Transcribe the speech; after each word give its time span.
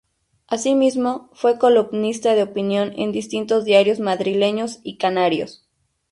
Asimismo 0.47 1.29
fue 1.33 1.59
columnista 1.59 2.33
de 2.33 2.41
opinión 2.41 2.91
en 2.97 3.11
distintos 3.11 3.65
diarios 3.65 3.99
madrileños 3.99 4.79
y 4.81 4.97
canarios. 4.97 5.69